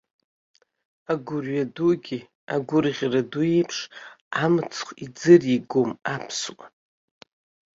[1.11, 2.19] Агәырҩа дугьы,
[2.53, 3.77] агәырӷьара ду еиԥш,
[4.43, 6.65] амцхә иӡыригом аԥсуа.